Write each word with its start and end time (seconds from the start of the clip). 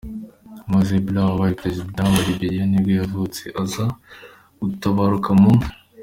Moses 0.71 1.01
Blah, 1.05 1.25
wabaye 1.31 1.59
perezida 1.61 1.97
wa 2.03 2.11
wa 2.15 2.25
Liberia 2.27 2.63
nibwo 2.67 2.91
yavutse, 3.01 3.41
aza 3.61 3.85
gutabaruka 4.59 5.29
mu. 5.41 5.51